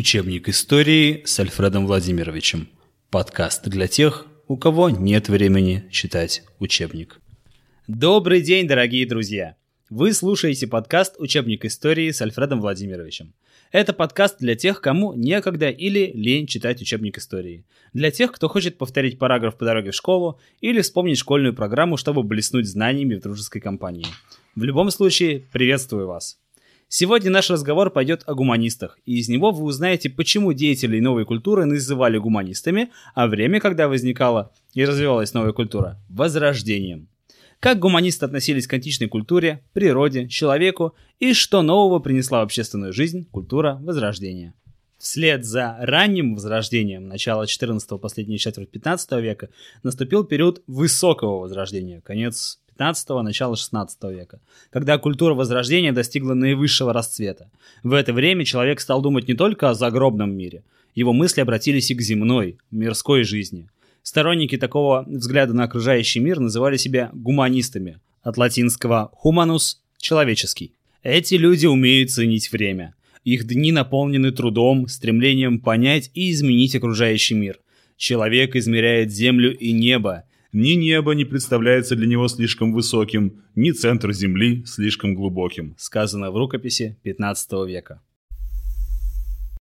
[0.00, 2.70] Учебник истории с Альфредом Владимировичем.
[3.10, 7.20] Подкаст для тех, у кого нет времени читать учебник.
[7.86, 9.56] Добрый день, дорогие друзья!
[9.90, 13.34] Вы слушаете подкаст «Учебник истории» с Альфредом Владимировичем.
[13.72, 17.66] Это подкаст для тех, кому некогда или лень читать учебник истории.
[17.92, 22.22] Для тех, кто хочет повторить параграф по дороге в школу или вспомнить школьную программу, чтобы
[22.22, 24.06] блеснуть знаниями в дружеской компании.
[24.54, 26.39] В любом случае, приветствую вас!
[26.92, 31.64] Сегодня наш разговор пойдет о гуманистах, и из него вы узнаете, почему деятелей новой культуры
[31.64, 37.06] называли гуманистами, а время, когда возникала и развивалась новая культура– возрождением.
[37.60, 43.24] Как гуманисты относились к античной культуре, природе, человеку и что нового принесла в общественную жизнь
[43.30, 44.54] культура Возрождения.
[44.98, 49.50] Вслед за ранним возрождением начала 14-го последней четверть 15 века
[49.84, 57.50] наступил период высокого возрождения, конец 15-го, начало 16 века, когда культура Возрождения достигла наивысшего расцвета.
[57.82, 61.94] В это время человек стал думать не только о загробном мире, его мысли обратились и
[61.94, 63.68] к земной, мирской жизни.
[64.02, 70.72] Сторонники такого взгляда на окружающий мир называли себя гуманистами, от латинского «humanus»– «человеческий».
[71.02, 72.94] Эти люди умеют ценить время.
[73.24, 77.60] Их дни наполнены трудом, стремлением понять и изменить окружающий мир.
[77.96, 84.12] Человек измеряет землю и небо, ни небо не представляется для него слишком высоким, ни центр
[84.12, 88.02] Земли слишком глубоким, сказано в рукописи 15 века.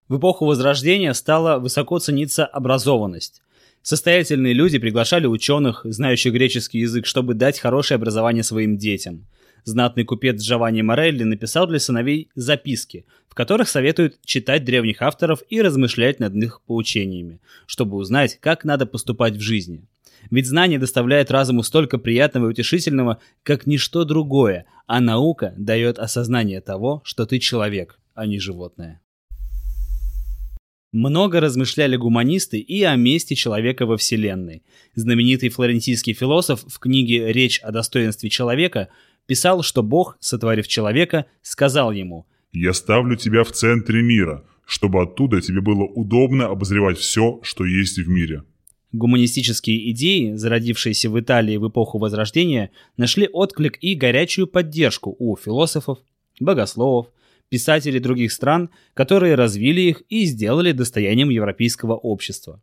[0.10, 3.42] В эпоху Возрождения стала высоко цениться образованность.
[3.82, 9.26] Состоятельные люди приглашали ученых, знающих греческий язык, чтобы дать хорошее образование своим детям.
[9.64, 15.62] Знатный купец Джованни Морелли написал для сыновей записки, в которых советуют читать древних авторов и
[15.62, 19.88] размышлять над их поучениями, чтобы узнать, как надо поступать в жизни–
[20.32, 26.62] ведь знание доставляет разуму столько приятного и утешительного, как ничто другое, а наука дает осознание
[26.62, 29.02] того, что ты человек, а не животное.
[30.94, 34.62] Много размышляли гуманисты и о месте человека во Вселенной.
[34.94, 38.90] Знаменитый флорентийский философ в книге «Речь о достоинстве человека»
[39.26, 45.42] писал, что Бог, сотворив человека, сказал ему «Я ставлю тебя в центре мира, чтобы оттуда
[45.42, 48.44] тебе было удобно обозревать все, что есть в мире».
[48.94, 55.98] Гуманистические идеи, зародившиеся в Италии в эпоху Возрождения, нашли отклик и горячую поддержку у философов,
[56.40, 57.08] богословов,
[57.50, 62.62] писателей других стран, которые развили их и сделали достоянием европейского общества.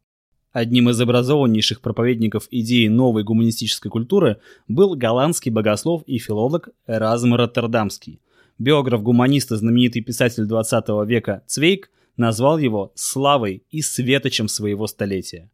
[0.52, 8.20] Одним из образованнейших проповедников идеи новой гуманистической культуры был голландский богослов и филолог Эразм Роттердамский.
[8.56, 15.50] Биограф гуманиста, знаменитый писатель 20 века Цвейк, назвал его «славой и светочем своего столетия».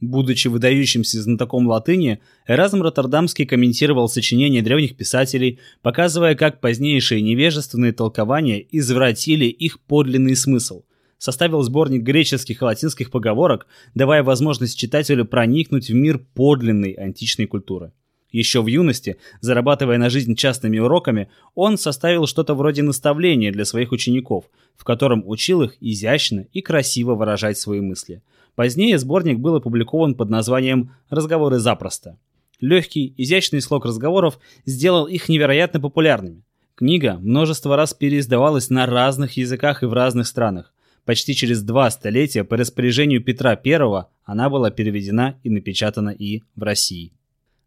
[0.00, 8.64] Будучи выдающимся знатоком латыни, Эразм Роттердамский комментировал сочинения древних писателей, показывая, как позднейшие невежественные толкования
[8.70, 10.84] извратили их подлинный смысл.
[11.18, 17.92] Составил сборник греческих и латинских поговорок, давая возможность читателю проникнуть в мир подлинной античной культуры.
[18.30, 23.92] Еще в юности, зарабатывая на жизнь частными уроками, он составил что-то вроде наставления для своих
[23.92, 24.44] учеников,
[24.78, 28.22] в котором учил их изящно и красиво выражать свои мысли–
[28.54, 32.18] Позднее сборник был опубликован под названием «Разговоры запросто».
[32.60, 36.42] Легкий, изящный слог разговоров сделал их невероятно популярными.
[36.74, 40.72] Книга множество раз переиздавалась на разных языках и в разных странах.
[41.04, 46.62] Почти через два столетия по распоряжению Петра I она была переведена и напечатана и в
[46.62, 47.12] России.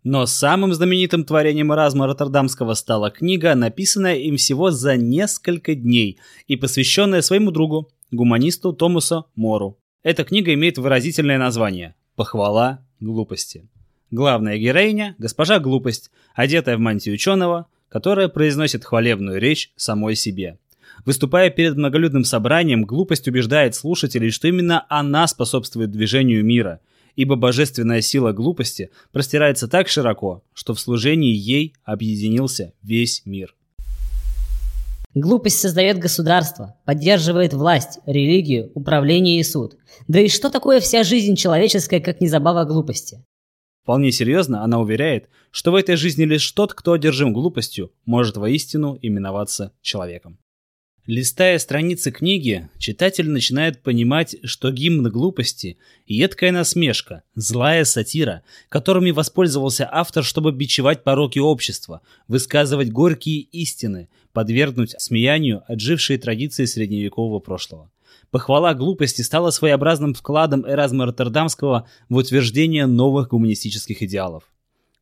[0.03, 6.55] Но самым знаменитым творением Эразма Роттердамского стала книга, написанная им всего за несколько дней и
[6.55, 9.77] посвященная своему другу, гуманисту Томасу Мору.
[10.03, 13.69] Эта книга имеет выразительное название «Похвала глупости».
[14.11, 20.59] Главная героиня– госпожа Глупость, одетая в мантию ученого, которая произносит хвалебную речь самой себе.
[21.05, 26.81] Выступая перед многолюдным собранием, глупость убеждает слушателей, что именно она способствует движению мира,
[27.15, 33.55] ибо божественная сила глупости простирается так широко, что в служении ей объединился весь мир.
[35.15, 39.77] Глупость создает государство, поддерживает власть, религию, управление и суд.
[40.07, 43.23] Да и что такое вся жизнь человеческая, как не забава глупости?
[43.83, 48.97] Вполне серьезно она уверяет, что в этой жизни лишь тот, кто одержим глупостью, может воистину
[49.01, 50.39] именоваться человеком.
[51.05, 55.77] Листая страницы книги, читатель начинает понимать, что гимн глупости–
[56.07, 64.95] едкая насмешка, злая сатира, которыми воспользовался автор, чтобы бичевать пороки общества, высказывать горькие истины, подвергнуть
[64.97, 67.91] смеянию отжившие традиции средневекового прошлого.
[68.31, 74.45] Похвала глупости стала своеобразным вкладом Эразма Роттердамского в утверждение новых гуманистических идеалов.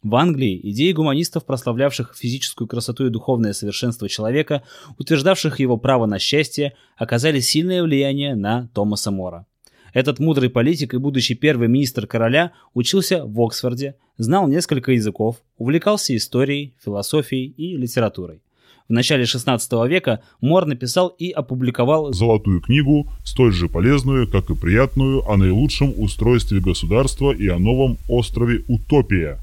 [0.04, 4.64] В Англии идеи гуманистов, прославлявших физическую красоту и духовное совершенство человека,
[4.98, 9.46] утверждавших его право на счастье, оказали сильное влияние на Томаса Мора.
[9.94, 16.16] Этот мудрый политик и будущий первый министр короля учился в Оксфорде, знал несколько языков, увлекался
[16.16, 18.42] историей, философией и литературой.
[18.90, 24.56] В начале 16 века Мор написал и опубликовал «Золотую книгу, столь же полезную, как и
[24.56, 29.40] приятную, о наилучшем устройстве государства и о новом острове Утопия».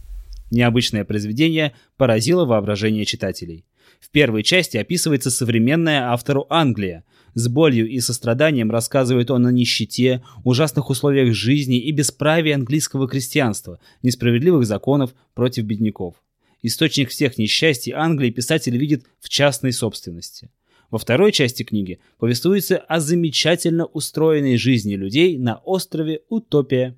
[0.50, 3.64] Необычное произведение поразило воображение читателей.
[4.00, 7.04] В первой части описывается современная автору Англия.
[7.34, 13.78] С болью и состраданием рассказывает он о нищете, ужасных условиях жизни и бесправии английского крестьянства,
[14.02, 16.14] несправедливых законов против бедняков.
[16.62, 20.50] Источник всех несчастий Англии писатель видит в частной собственности.
[20.90, 26.96] Во второй части книги повествуется о замечательно устроенной жизни людей на острове Утопия.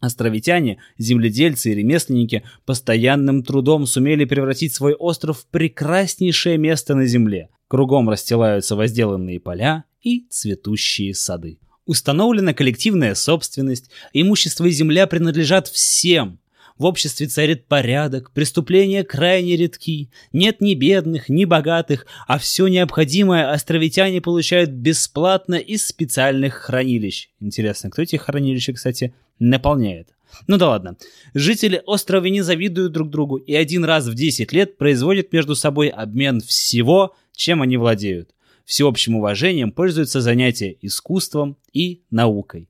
[0.00, 7.48] Островитяне, земледельцы и ремесленники постоянным трудом сумели превратить свой остров в прекраснейшее место на земле.
[7.68, 11.58] Кругом расстилаются возделанные поля и цветущие сады.
[11.86, 16.38] Установлена коллективная собственность, имущество и земля принадлежат всем–
[16.76, 23.52] в обществе царит порядок, преступления крайне редки, нет ни бедных, ни богатых, а все необходимое
[23.52, 27.28] островитяне получают бесплатно из специальных хранилищ.
[27.38, 30.14] Интересно, кто эти хранилища, кстати, наполняет?
[30.46, 30.96] Ну да ладно.
[31.32, 35.88] Жители острова не завидуют друг другу и один раз в 10 лет производят между собой
[35.88, 38.30] обмен всего, чем они владеют.
[38.64, 42.68] Всеобщим уважением пользуются занятия искусством и наукой.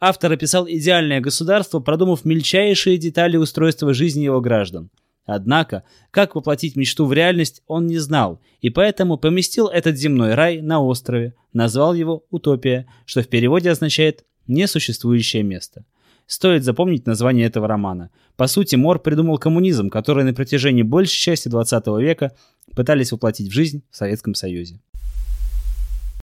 [0.00, 4.90] Автор описал идеальное государство, продумав мельчайшие детали устройства жизни его граждан.
[5.24, 10.60] Однако, как воплотить мечту в реальность, он не знал, и поэтому поместил этот земной рай
[10.60, 15.84] на острове, назвал его «Утопия», что в переводе означает «несуществующее место».
[16.26, 18.10] Стоит запомнить название этого романа.
[18.36, 22.32] По сути, Мор придумал коммунизм, который на протяжении большей части 20 века
[22.74, 24.80] пытались воплотить в жизнь в Советском Союзе.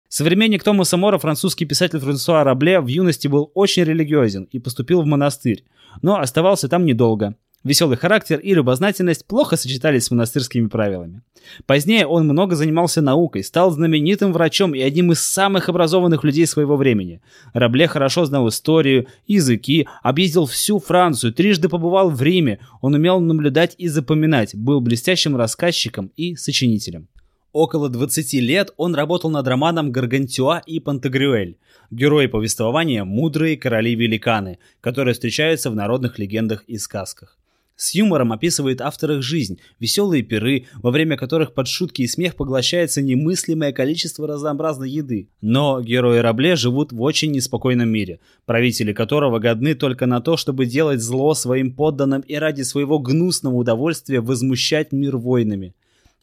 [0.09, 5.07] Современник Томаса Мора, французский писатель Франсуа Рабле, в юности был очень религиозен и поступил в
[5.07, 5.65] монастырь,
[6.03, 7.35] но оставался там недолго.
[7.65, 11.23] Веселый характер и любознательность плохо сочетались с монастырскими правилами.
[11.65, 16.77] Позднее он много занимался наукой, стал знаменитым врачом и одним из самых образованных людей своего
[16.77, 17.23] времени.
[17.55, 23.75] Рабле хорошо знал историю, языки, объездил всю Францию, трижды побывал в Риме, он умел наблюдать
[23.79, 27.09] и запоминать, был блестящим рассказчиком и сочинителем.
[27.53, 31.57] Около 20 лет он работал над романом «Гаргантюа и Пантагрюэль»,
[31.91, 37.39] герои повествования «Мудрые короли-великаны», которые встречаются в народных легендах и сказках.
[37.77, 42.37] С юмором описывает автор их жизнь, веселые пиры, во время которых под шутки и смех
[42.37, 45.29] поглощается немыслимое количество разнообразной еды.
[45.41, 50.67] Но герои Рабле живут в очень неспокойном мире, правители которого годны только на то, чтобы
[50.67, 55.75] делать зло своим подданным и ради своего гнусного удовольствия возмущать мир войнами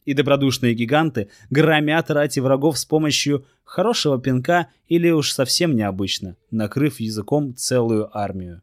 [0.04, 7.00] и добродушные гиганты громят рати врагов с помощью хорошего пинка или уж совсем необычно, накрыв
[7.00, 8.62] языком целую армию.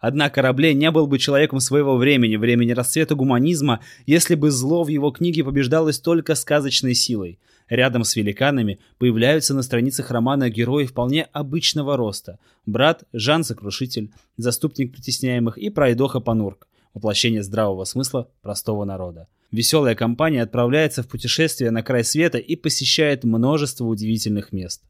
[0.00, 4.88] Однако Рабле не был бы человеком своего времени, времени расцвета гуманизма, если бы зло в
[4.88, 7.38] его книге побеждалось только сказочной силой.
[7.68, 12.38] Рядом с великанами появляются на страницах романа герои вполне обычного роста.
[12.64, 19.26] Брат Жан Сокрушитель, заступник притесняемых и пройдоха Панурк, воплощение здравого смысла простого народа.
[19.50, 24.82] Веселая компания отправляется в путешествие на край света и посещает множество удивительных мест.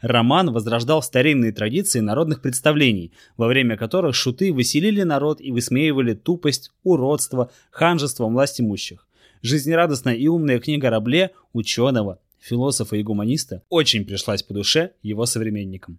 [0.00, 6.72] Роман возрождал старинные традиции народных представлений, во время которых шуты выселили народ и высмеивали тупость,
[6.82, 9.08] уродство, ханжество власть имущих.
[9.42, 15.98] Жизнерадостная и умная книга Рабле, ученого, философа и гуманиста, очень пришлась по душе его современникам.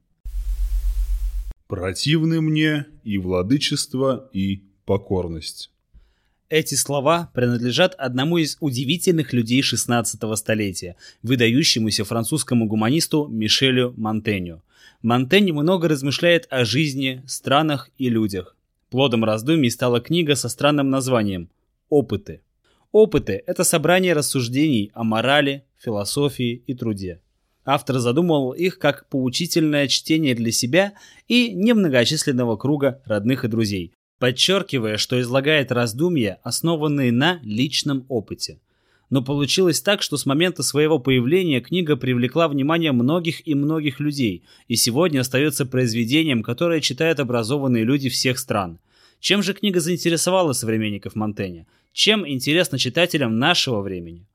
[1.67, 5.71] «Противны мне и владычество, и покорность».
[6.49, 14.63] Эти слова принадлежат одному из удивительных людей 16 столетия, выдающемуся французскому гуманисту Мишелю Монтенью.
[15.01, 18.55] Монтень много размышляет о жизни, странах и людях.
[18.89, 21.49] Плодом раздумий стала книга со странным названием
[21.89, 22.39] «Опыты».
[22.93, 27.19] Опыты– это собрание рассуждений о морали, философии и труде.
[27.65, 30.93] Автор задумывал их как поучительное чтение для себя
[31.27, 38.59] и немногочисленного круга родных и друзей, подчеркивая, что излагает раздумья, основанные на личном опыте.
[39.09, 44.43] Но получилось так, что с момента своего появления книга привлекла внимание многих и многих людей,
[44.67, 48.79] и сегодня остается произведением, которое читают образованные люди всех стран.
[49.19, 51.67] Чем же книга заинтересовала современников Монтэня?
[51.93, 54.27] Чем интересна читателям нашего времени?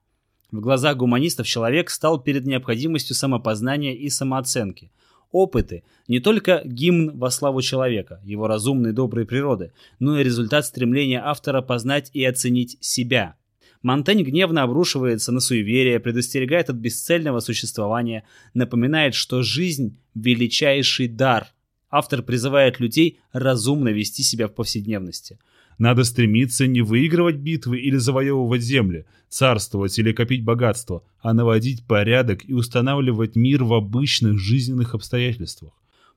[0.50, 4.90] В глазах гуманистов человек стал перед необходимостью самопознания и самооценки–
[5.32, 11.22] Опыты– не только гимн во славу человека, его разумной доброй природы, но и результат стремления
[11.24, 13.36] автора познать и оценить себя.
[13.80, 21.48] Монтень гневно обрушивается на суеверие, предостерегает от бесцельного существования, напоминает, что жизнь– величайший дар.
[21.90, 25.38] Автор призывает людей разумно вести себя в повседневности–
[25.82, 32.48] надо стремиться не выигрывать битвы или завоевывать земли, царствовать или копить богатство, а наводить порядок
[32.48, 35.72] и устанавливать мир в обычных жизненных обстоятельствах.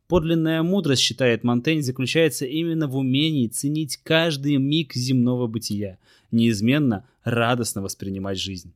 [0.07, 5.97] Подлинная мудрость, считает Монтень, заключается именно в умении ценить каждый миг земного бытия,
[6.29, 8.71] неизменно радостно воспринимать жизнь.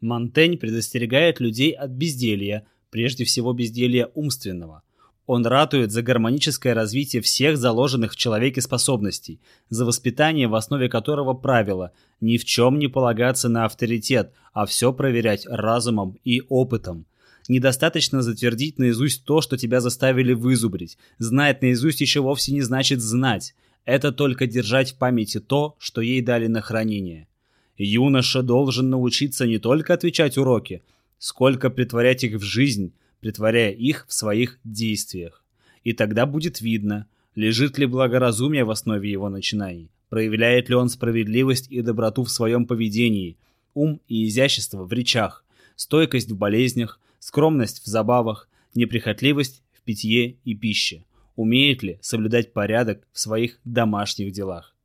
[0.00, 4.84] Монтень предостерегает людей от безделья, прежде всего безделья умственного–
[5.26, 9.40] он ратует за гармоническое развитие всех заложенных в человеке способностей,
[9.70, 14.92] за воспитание, в основе которого правило ни в чем не полагаться на авторитет, а все
[14.92, 17.06] проверять разумом и опытом.
[17.48, 20.96] Недостаточно затвердить наизусть то, что тебя заставили вызубрить.
[21.18, 23.54] Знать наизусть еще вовсе не значит знать.
[23.84, 27.28] Это только держать в памяти то, что ей дали на хранение.
[27.76, 30.82] Юноша должен научиться не только отвечать уроки,
[31.18, 35.42] сколько притворять их в жизнь, притворяя их в своих действиях.
[35.82, 41.68] И тогда будет видно, лежит ли благоразумие в основе его начинаний, проявляет ли он справедливость
[41.70, 43.38] и доброту в своем поведении,
[43.72, 45.42] ум и изящество в речах,
[45.74, 51.04] стойкость в болезнях, скромность в забавах, неприхотливость в питье и пище,
[51.34, 54.76] умеет ли соблюдать порядок в своих домашних делах.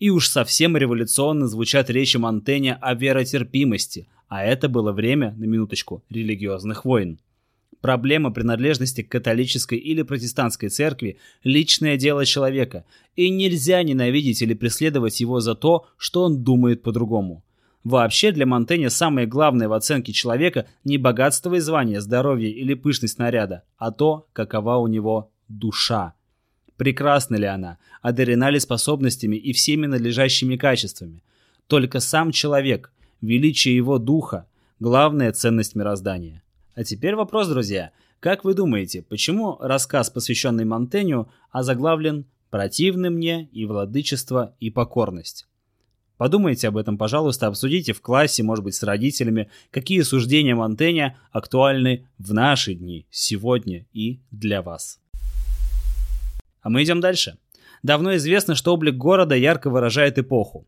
[0.00, 6.02] И уж совсем революционно звучат речи Монтэня о веротерпимости, а это было время, на минуточку,
[6.10, 7.20] религиозных войн.
[7.80, 12.84] Проблема принадлежности к католической или протестантской церкви– личное дело человека,
[13.16, 17.42] и нельзя ненавидеть или преследовать его за то, что он думает по-другому.
[17.82, 23.18] Вообще для Монтэня самое главное в оценке человека не богатство и звание, здоровье или пышность
[23.18, 26.12] наряда, а то, какова у него душа.
[26.76, 31.22] Прекрасна ли она, одарена ли способностями и всеми надлежащими качествами.
[31.66, 34.46] Только сам человек, величие его духа–
[34.80, 36.42] главная ценность мироздания.
[36.80, 37.90] А теперь вопрос, друзья.
[38.20, 45.46] Как вы думаете, почему рассказ, посвященный Монтеню, озаглавлен «Противны мне и владычество, и покорность»?
[46.16, 52.08] Подумайте об этом, пожалуйста, обсудите в классе, может быть, с родителями, какие суждения Монтэня актуальны
[52.16, 55.00] в наши дни, сегодня и для вас.
[56.62, 57.36] А мы идем дальше.
[57.82, 60.66] Давно известно, что облик города ярко выражает эпоху.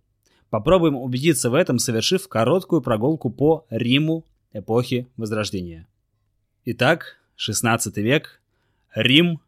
[0.51, 5.89] Попробуем убедиться в этом, совершив короткую прогулку по Риму эпохи Возрождения.
[6.65, 8.41] Итак, 16 век,
[8.95, 9.41] Рим,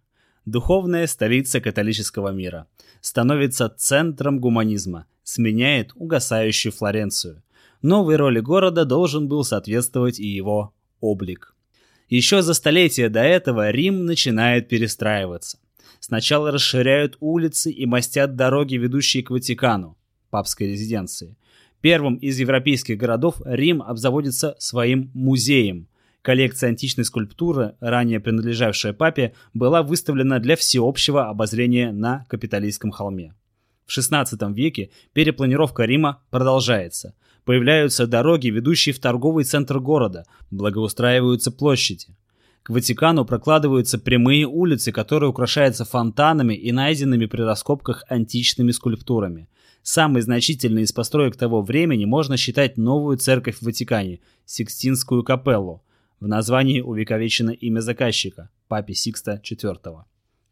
[0.47, 2.66] духовная столица католического мира,
[3.00, 7.44] становится центром гуманизма, сменяет угасающую Флоренцию.
[7.83, 11.54] Новой роли города должен был соответствовать и его облик.
[12.09, 15.61] Еще за столетия до этого Рим начинает перестраиваться.
[16.00, 19.97] Сначала расширяют улицы и мастят дороги, ведущие к Ватикану,
[20.30, 21.37] папской резиденции.
[21.80, 25.87] Первым из европейских городов Рим обзаводится своим музеем–
[26.25, 33.35] Коллекция античной скульптуры, ранее принадлежавшая папе, была выставлена для всеобщего обозрения на Капитолийском холме.
[33.85, 37.14] В XVI веке перепланировка Рима продолжается.
[37.45, 42.16] Появляются дороги, ведущие в торговый центр города, благоустраиваются площади.
[42.62, 49.50] К Ватикану прокладываются прямые улицы, которые украшаются фонтанами и найденными при раскопках античными скульптурами.
[49.83, 55.83] Самой значительной из построек того времени можно считать новую церковь в Ватикане– Сикстинскую капеллу–
[56.25, 60.04] в названии увековечено имя заказчика– папе Сикста IV.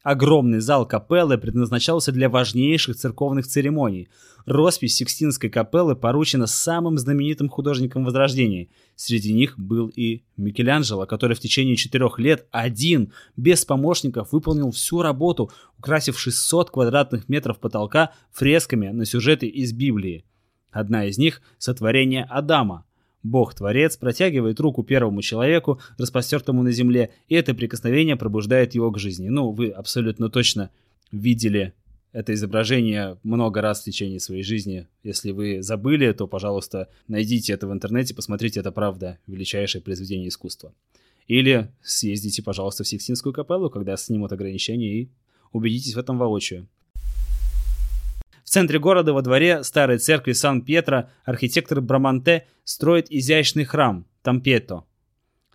[0.02, 4.08] Огромный зал капеллы предназначался для важнейших церковных церемоний.
[4.44, 8.68] Роспись Сикстинской капеллы поручена самым знаменитым художникам Возрождения.
[8.96, 15.00] Среди них был и Микеланджело, который в течение четырех лет один, без помощников, выполнил всю
[15.00, 20.26] работу, украсив 600 квадратных метров потолка фресками на сюжеты из Библии.
[20.70, 22.84] Одна из них– сотворение Адама,
[23.22, 29.28] Бог-творец протягивает руку первому человеку, распростертому на земле, и это прикосновение пробуждает его к жизни.
[29.28, 30.70] Ну, вы абсолютно точно
[31.12, 31.72] видели
[32.12, 34.86] это изображение много раз в течение своей жизни.
[35.02, 40.74] Если вы забыли, то, пожалуйста, найдите это в интернете, посмотрите, это правда величайшее произведение искусства.
[41.26, 45.08] Или съездите, пожалуйста, в Сикстинскую капеллу, когда снимут ограничения, и
[45.52, 46.68] убедитесь в этом воочию
[48.52, 54.84] центре города во дворе старой церкви Сан-Пьетро архитектор Браманте строит изящный храм Тампето.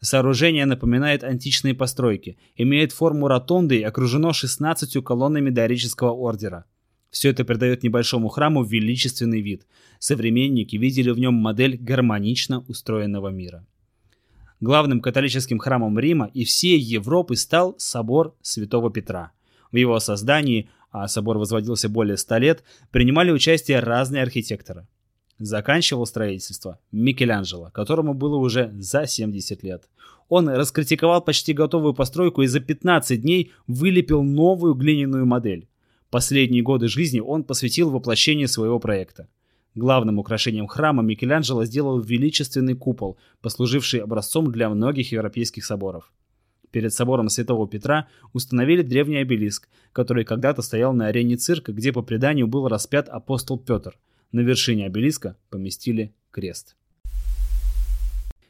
[0.01, 6.65] Сооружение напоминает античные постройки, имеет форму ротонды и окружено 16 колоннами дорического ордера.
[7.11, 9.67] Все это придает небольшому храму величественный вид.
[9.99, 13.63] Современники видели в нем модель гармонично устроенного мира.
[14.59, 19.33] Главным католическим храмом Рима и всей Европы стал собор Святого Петра.
[19.71, 20.69] В его создании,
[21.03, 24.87] а собор возводился более ста лет, принимали участие разные архитекторы.
[25.39, 29.87] Заканчивал строительство Микеланджело, которому было уже за 70 лет.
[30.29, 35.67] Он раскритиковал почти готовую постройку и за 15 дней вылепил новую глиняную модель.
[36.09, 39.27] Последние годы жизни он посвятил воплощению своего проекта.
[39.75, 46.11] Главным украшением храма Микеланджело сделал величественный купол, послуживший образцом для многих европейских соборов.
[46.71, 52.01] Перед собором Святого Петра установили древний обелиск, который когда-то стоял на арене цирка, где по
[52.01, 53.97] преданию был распят апостол Петр.
[54.31, 56.75] На вершине обелиска поместили крест.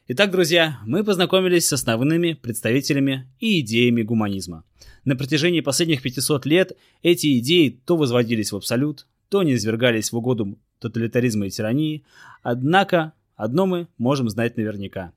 [0.09, 4.63] Итак, друзья, мы познакомились с основными представителями и идеями гуманизма.
[5.03, 10.17] На протяжении последних 500 лет эти идеи то возводились в абсолют, то не извергались в
[10.17, 12.03] угоду тоталитаризма и тирании,
[12.41, 15.12] однако одно мы можем знать наверняка.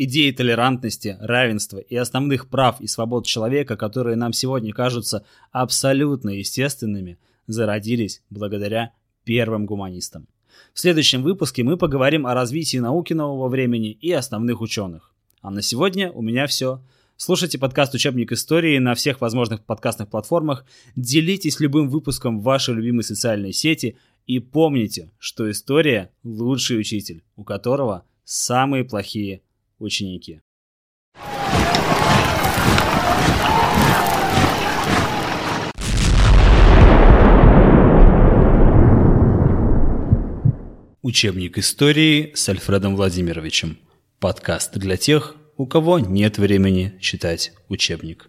[0.00, 7.18] Идеи толерантности, равенства и основных прав и свобод человека, которые нам сегодня кажутся абсолютно естественными,
[7.48, 8.92] зародились благодаря
[9.24, 10.28] первым гуманистам.
[10.72, 15.12] В следующем выпуске мы поговорим о развитии науки нового времени и основных ученых.
[15.42, 16.80] А на сегодня у меня все.
[17.16, 20.64] Слушайте подкаст «Учебник истории» на всех возможных подкастных платформах,
[20.94, 27.42] делитесь любым выпуском в вашей любимой социальной сети и помните, что история– лучший учитель, у
[27.42, 29.42] которого самые плохие
[29.78, 30.40] ученики.
[41.02, 43.78] Учебник истории с Альфредом Владимировичем.
[44.18, 48.26] Подкаст для тех, у кого нет времени читать учебник.